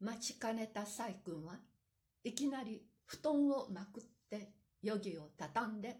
[0.00, 1.56] 待ちかねた細君は
[2.22, 4.52] いきなり布団をまくって
[4.86, 5.96] 余儀を畳んで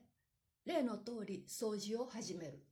[0.64, 2.64] 例の通り掃除を始める。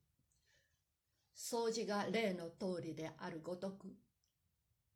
[1.37, 3.89] 掃除が例の通りであるごとく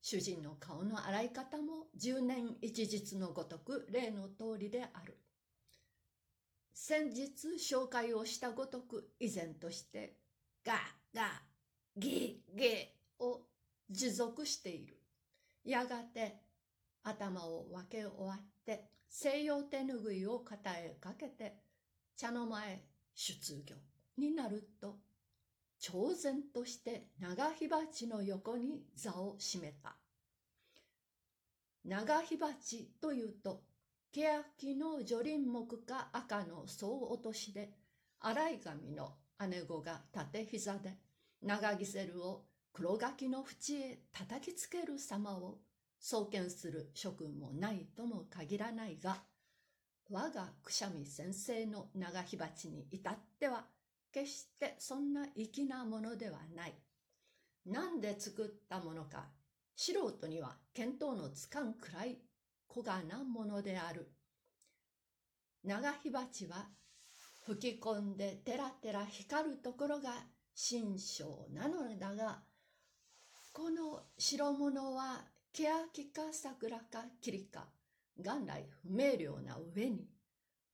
[0.03, 5.19] 主人の顔の洗い方も十年一日のごとく例の通りである。
[6.73, 10.17] 先日紹介をしたごとく以前として
[10.65, 10.77] ガー
[11.15, 11.27] ガー
[11.97, 13.43] ギーギーを
[13.91, 15.00] 持続している。
[15.64, 16.41] やがて
[17.02, 21.56] 頭を分け終わって西洋手ぬぐいを肩へかけて
[22.16, 23.77] 茶の間へ出業
[24.16, 24.98] になると
[25.78, 29.96] 超然として長火鉢の横に座を占めた。
[31.84, 33.62] 長火鉢というと
[34.12, 37.70] 欅の除林木か赤の総落としで
[38.20, 39.15] 洗い髪の
[39.48, 40.98] 姉子が縦膝で
[41.42, 45.59] 長ギセルを黒柿の縁へ叩きつける様を
[45.98, 49.23] 創建する諸君もないとも限らないが
[50.10, 53.66] 我がくしゃみ先生の長火鉢に至っては
[54.13, 56.74] 決してそんな粋なものではない。
[57.66, 59.26] 何で作ったものか
[59.76, 62.18] 素人には見当のつかんくらい
[62.66, 64.10] 小がなものである。
[65.62, 66.69] 長火鉢は
[67.47, 70.10] 吹き込んでてらてら光るところが
[70.54, 72.43] 新章なのだが、
[74.22, 77.65] 白物は欅か桜か霧か、
[78.22, 80.10] 元来不明瞭な上に、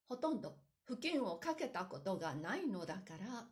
[0.08, 3.44] ほとんど布巾をかけたことがないのだから、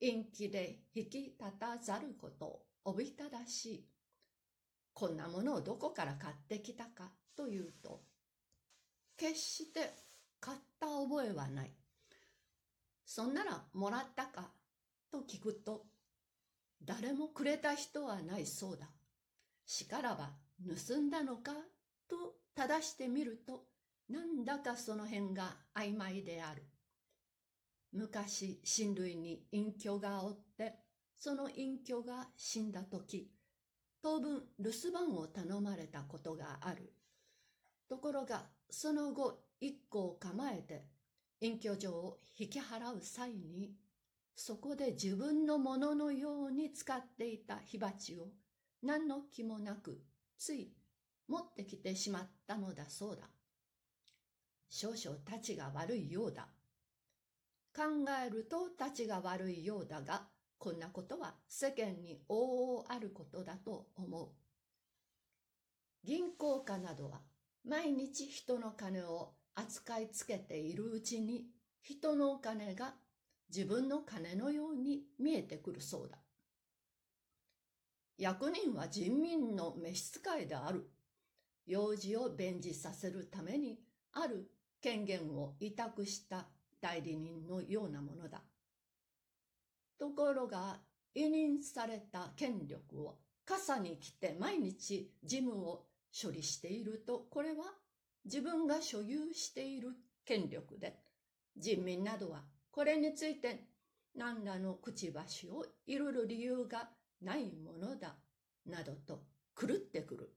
[0.00, 3.84] 陰気で引き立たざることをおびただしい。
[4.94, 8.00] こんなものをどこから買ってきたかというと、
[9.18, 9.92] 決して
[10.40, 11.70] 買った覚えはない。
[13.04, 14.48] そんならもらったか
[15.12, 15.84] と聞くと、
[16.82, 18.86] 誰もくれた人はないそうだ。
[19.66, 20.30] しからば
[20.86, 21.52] 盗んだのか
[22.08, 23.64] と正してみると、
[24.08, 26.62] なんだかその辺が曖昧である。
[27.92, 30.74] 昔親類に隠居がおって、
[31.18, 33.30] その隠居が死んだ時、
[34.02, 36.92] 当分留守番を頼まれたことがある。
[37.88, 40.86] ところが、その後一個を構えて、
[41.40, 43.72] 隠居所を引き払う際に、
[44.34, 48.28] そこで自分のもののように使っていた火鉢を
[48.84, 49.98] 何の気もなく
[50.38, 50.70] つい
[51.26, 53.22] 持ってきてしまったのだそうだ。
[54.68, 56.48] 少々たちが悪いようだ。
[57.74, 57.82] 考
[58.24, 60.28] えるとたちが悪いようだが、
[60.58, 64.28] こんなことは世間に往々あることだと思う。
[66.04, 67.22] 銀行家などは
[67.66, 71.46] 毎日人の金を扱いつけているうちに
[71.80, 72.94] 人のお金が
[73.48, 76.18] 自分の金のように見えてくるそうだ。
[78.18, 80.90] 役人は人民の召使いである。
[81.66, 83.78] 用事を弁示させるために
[84.12, 86.46] ある権限を委託した
[86.80, 88.42] 代理人のようなものだ。
[89.98, 90.80] ところが
[91.14, 97.64] 委任された権力を傘に来て毎日事務を処理しているとこれは
[98.24, 99.90] 自分が所有している
[100.24, 100.96] 権力で
[101.56, 103.64] 人民などはこれについて
[104.16, 106.88] 何らの口箸をいるる理由が
[107.20, 108.16] ないものだ
[108.66, 109.22] などと
[109.58, 110.30] 狂ってくる。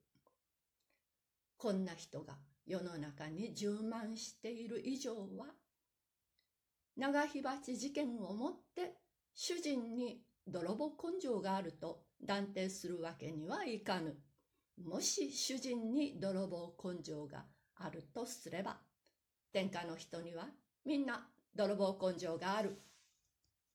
[1.57, 5.47] こんな人が世の中に充満している以上は
[6.95, 8.95] 長火鉢事件をもって
[9.33, 14.17] 主人に泥棒根性があると断定するわけにはいかぬ。
[14.83, 17.45] もし主人に泥棒根性が
[17.75, 18.77] あるとすれば、
[19.51, 20.47] 天下の人には
[20.85, 22.81] みんな泥棒根性がある